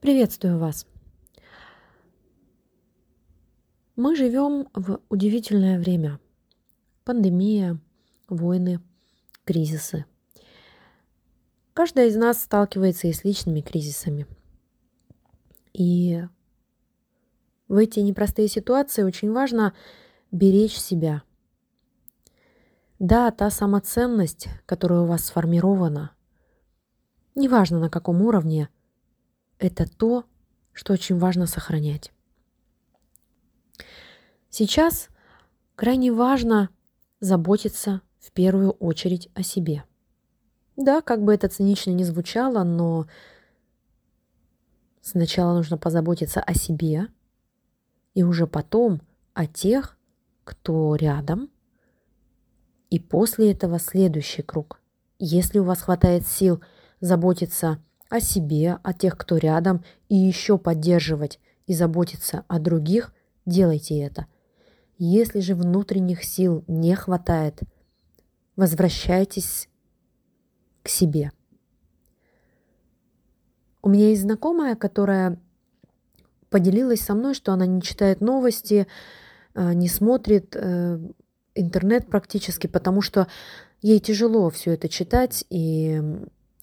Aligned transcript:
Приветствую 0.00 0.60
вас. 0.60 0.86
Мы 3.96 4.14
живем 4.14 4.68
в 4.72 5.00
удивительное 5.08 5.76
время. 5.76 6.20
Пандемия, 7.04 7.80
войны, 8.28 8.80
кризисы. 9.44 10.04
Каждая 11.74 12.06
из 12.06 12.14
нас 12.14 12.40
сталкивается 12.40 13.08
и 13.08 13.12
с 13.12 13.24
личными 13.24 13.60
кризисами. 13.60 14.28
И 15.72 16.22
в 17.66 17.76
эти 17.76 17.98
непростые 17.98 18.46
ситуации 18.46 19.02
очень 19.02 19.32
важно 19.32 19.74
беречь 20.30 20.78
себя. 20.78 21.24
Да, 23.00 23.32
та 23.32 23.50
самоценность, 23.50 24.46
которая 24.64 25.00
у 25.00 25.06
вас 25.06 25.24
сформирована, 25.24 26.12
неважно 27.34 27.80
на 27.80 27.90
каком 27.90 28.22
уровне– 28.22 28.68
это 29.58 29.86
то, 29.86 30.24
что 30.72 30.92
очень 30.92 31.18
важно 31.18 31.46
сохранять. 31.46 32.12
Сейчас 34.50 35.08
крайне 35.76 36.12
важно 36.12 36.70
заботиться 37.20 38.00
в 38.18 38.32
первую 38.32 38.70
очередь 38.70 39.28
о 39.34 39.42
себе. 39.42 39.84
Да, 40.76 41.02
как 41.02 41.22
бы 41.22 41.34
это 41.34 41.48
цинично 41.48 41.90
не 41.90 42.04
звучало, 42.04 42.62
но 42.62 43.06
сначала 45.00 45.54
нужно 45.54 45.76
позаботиться 45.76 46.40
о 46.40 46.54
себе, 46.54 47.08
и 48.14 48.22
уже 48.22 48.46
потом 48.46 49.00
о 49.34 49.46
тех, 49.46 49.98
кто 50.44 50.94
рядом, 50.94 51.50
и 52.90 52.98
после 52.98 53.52
этого 53.52 53.78
следующий 53.78 54.42
круг. 54.42 54.80
Если 55.18 55.58
у 55.58 55.64
вас 55.64 55.82
хватает 55.82 56.26
сил 56.26 56.62
заботиться 57.00 57.82
о 58.08 58.20
себе, 58.20 58.78
о 58.82 58.92
тех, 58.92 59.16
кто 59.16 59.36
рядом, 59.36 59.84
и 60.08 60.16
еще 60.16 60.58
поддерживать 60.58 61.40
и 61.66 61.74
заботиться 61.74 62.44
о 62.48 62.58
других, 62.58 63.12
делайте 63.44 63.98
это. 63.98 64.26
Если 64.98 65.40
же 65.40 65.54
внутренних 65.54 66.24
сил 66.24 66.64
не 66.66 66.94
хватает, 66.96 67.60
возвращайтесь 68.56 69.68
к 70.82 70.88
себе. 70.88 71.30
У 73.82 73.90
меня 73.90 74.08
есть 74.08 74.22
знакомая, 74.22 74.74
которая 74.74 75.38
поделилась 76.50 77.00
со 77.00 77.14
мной, 77.14 77.34
что 77.34 77.52
она 77.52 77.66
не 77.66 77.82
читает 77.82 78.20
новости, 78.20 78.86
э, 79.54 79.72
не 79.74 79.88
смотрит 79.88 80.56
э, 80.56 80.98
интернет 81.54 82.08
практически, 82.08 82.66
потому 82.66 83.02
что 83.02 83.28
ей 83.82 84.00
тяжело 84.00 84.50
все 84.50 84.72
это 84.72 84.88
читать, 84.88 85.44
и 85.50 86.02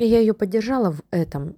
и 0.00 0.06
я 0.06 0.18
ее 0.18 0.32
поддержала 0.32 0.92
в 0.92 1.02
этом. 1.10 1.56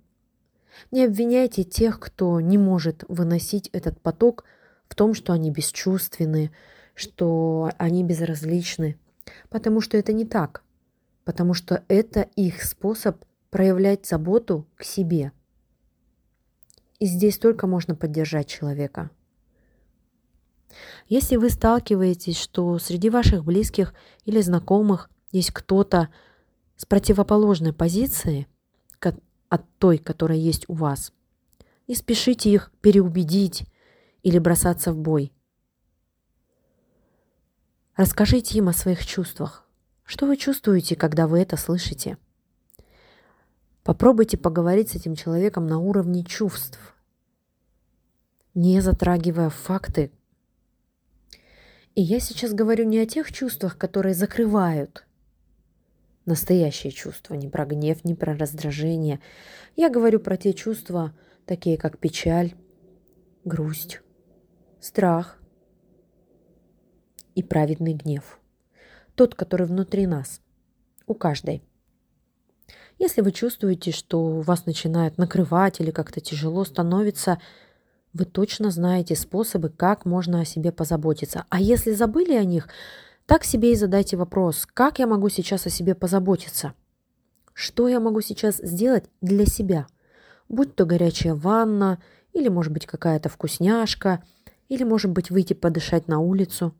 Не 0.91 1.05
обвиняйте 1.05 1.63
тех, 1.63 2.01
кто 2.01 2.41
не 2.41 2.59
может 2.59 3.05
выносить 3.07 3.69
этот 3.69 4.01
поток 4.01 4.45
в 4.89 4.97
том, 4.97 5.15
что 5.15 5.33
они 5.33 5.53
бесчувственны, 5.53 6.51
что 6.97 7.71
они 7.79 8.03
безразличны. 8.03 8.99
Потому 9.49 9.81
что 9.81 9.97
это 9.97 10.13
не 10.13 10.25
так. 10.25 10.65
Потому 11.25 11.55
что 11.55 11.85
это 11.87 12.23
их 12.35 12.65
способ 12.65 13.25
проявлять 13.51 14.07
заботу 14.07 14.67
к 14.75 14.83
себе. 14.83 15.31
И 16.99 17.07
здесь 17.07 17.39
только 17.39 17.69
можно 17.69 17.95
поддержать 17.95 18.49
человека. 18.49 19.11
Если 21.07 21.37
вы 21.37 21.49
сталкиваетесь, 21.49 22.41
что 22.41 22.77
среди 22.81 23.09
ваших 23.09 23.45
близких 23.45 23.95
или 24.25 24.41
знакомых 24.41 25.11
есть 25.31 25.53
кто-то, 25.53 26.09
с 26.83 26.85
противоположной 26.85 27.73
позиции 27.73 28.49
от 29.49 29.65
той, 29.79 29.99
которая 29.99 30.39
есть 30.39 30.65
у 30.69 30.73
вас. 30.73 31.13
Не 31.87 31.95
спешите 31.95 32.51
их 32.51 32.73
переубедить 32.81 33.67
или 34.25 34.41
бросаться 34.41 34.93
в 34.93 34.99
бой. 34.99 35.33
Расскажите 37.95 38.59
им 38.59 38.69
о 38.69 38.73
своих 38.73 39.07
чувствах. 39.07 39.65
Что 40.03 40.27
вы 40.27 40.37
чувствуете, 40.37 40.97
когда 40.97 41.29
вы 41.29 41.39
это 41.39 41.57
слышите? 41.57 42.19
Попробуйте 43.85 44.37
поговорить 44.37 44.91
с 44.91 44.97
этим 44.97 45.15
человеком 45.15 45.69
на 45.69 45.79
уровне 45.79 46.25
чувств, 46.25 46.97
не 48.55 48.81
затрагивая 48.81 49.51
факты. 49.51 50.11
И 51.95 52.03
я 52.03 52.19
сейчас 52.19 52.53
говорю 52.53 52.87
не 52.87 52.99
о 52.99 53.07
тех 53.07 53.31
чувствах, 53.31 53.79
которые 53.79 54.15
закрывают 54.15 55.07
настоящие 56.27 56.93
чувства, 56.93 57.35
не 57.35 57.49
про 57.49 57.67
гнев, 57.67 58.05
не 58.05 58.15
про 58.15 58.37
раздражение. 58.37 59.21
Я 59.77 59.91
говорю 59.91 60.21
про 60.21 60.37
те 60.37 60.53
чувства, 60.53 61.13
такие 61.47 61.77
как 61.77 61.99
печаль, 61.99 62.55
грусть, 63.45 64.01
страх 64.81 65.41
и 67.35 67.43
праведный 67.43 67.95
гнев. 67.95 68.39
Тот, 69.15 69.35
который 69.35 69.67
внутри 69.67 70.07
нас, 70.07 70.41
у 71.07 71.15
каждой. 71.15 71.63
Если 72.99 73.21
вы 73.21 73.33
чувствуете, 73.33 73.91
что 73.91 74.41
вас 74.41 74.67
начинает 74.67 75.19
накрывать 75.19 75.81
или 75.81 75.91
как-то 75.91 76.21
тяжело 76.21 76.65
становится, 76.65 77.41
вы 78.13 78.25
точно 78.25 78.71
знаете 78.71 79.17
способы, 79.17 79.71
как 79.71 80.05
можно 80.05 80.41
о 80.41 80.45
себе 80.45 80.71
позаботиться. 80.71 81.45
А 81.49 81.61
если 81.61 81.93
забыли 81.93 82.35
о 82.35 82.45
них, 82.45 82.69
так 83.27 83.45
себе 83.45 83.73
и 83.73 83.77
задайте 83.77 84.17
вопрос, 84.17 84.67
как 84.67 84.99
я 84.99 85.07
могу 85.07 85.29
сейчас 85.29 85.67
о 85.67 85.71
себе 85.71 85.95
позаботиться? 85.95 86.75
Что 87.55 87.89
я 87.89 88.01
могу 88.01 88.21
сейчас 88.21 88.57
сделать 88.57 89.05
для 89.21 89.47
себя? 89.47 89.87
Будь 90.49 90.75
то 90.75 90.85
горячая 90.85 91.35
ванна, 91.35 92.03
или, 92.33 92.49
может 92.49 92.73
быть, 92.73 92.87
какая-то 92.87 93.29
вкусняшка, 93.29 94.23
или, 94.69 94.85
может 94.85 95.11
быть, 95.11 95.31
выйти 95.31 95.53
подышать 95.53 96.09
на 96.09 96.19
улицу. 96.19 96.75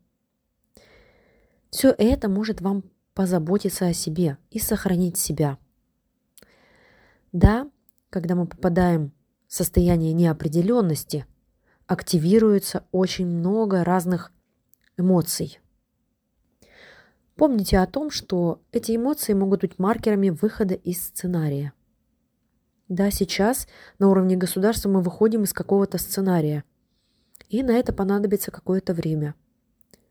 Все 1.71 1.95
это 1.97 2.29
может 2.29 2.61
вам 2.61 2.85
позаботиться 3.15 3.87
о 3.87 3.93
себе 3.93 4.39
и 4.51 4.59
сохранить 4.59 5.19
себя. 5.19 5.59
Да, 7.33 7.71
когда 8.11 8.35
мы 8.35 8.47
попадаем 8.47 9.13
в 9.49 9.55
состояние 9.55 10.13
неопределенности, 10.13 11.27
активируется 11.87 12.85
очень 12.93 13.27
много 13.27 13.85
разных 13.85 14.33
эмоций. 14.97 15.62
Помните 17.37 17.79
о 17.79 17.87
том, 17.87 18.11
что 18.11 18.61
эти 18.73 18.95
эмоции 18.95 19.33
могут 19.33 19.63
быть 19.63 19.79
маркерами 19.79 20.31
выхода 20.31 20.75
из 20.75 21.03
сценария. 21.03 21.73
Да, 22.89 23.11
сейчас 23.11 23.67
на 23.99 24.11
уровне 24.11 24.37
государства 24.37 24.91
мы 24.91 25.01
выходим 25.01 25.45
из 25.45 25.53
какого-то 25.53 25.99
сценария. 25.99 26.65
И 27.49 27.63
на 27.63 27.73
это 27.73 27.93
понадобится 27.93 28.51
какое-то 28.51 28.93
время. 28.93 29.35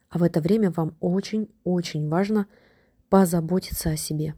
А 0.09 0.17
в 0.17 0.23
это 0.23 0.41
время 0.41 0.71
вам 0.71 0.95
очень-очень 0.99 2.09
важно 2.09 2.47
позаботиться 3.09 3.91
о 3.91 3.97
себе. 3.97 4.35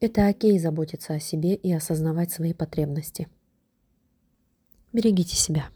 Это 0.00 0.26
окей 0.26 0.58
заботиться 0.58 1.14
о 1.14 1.20
себе 1.20 1.54
и 1.54 1.72
осознавать 1.72 2.30
свои 2.30 2.52
потребности. 2.52 3.28
Берегите 4.92 5.36
себя. 5.36 5.68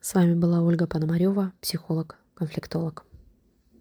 С 0.00 0.14
вами 0.14 0.34
была 0.34 0.62
Ольга 0.62 0.86
Пономарева, 0.86 1.52
психолог, 1.60 2.18
конфликтолог. 2.34 3.04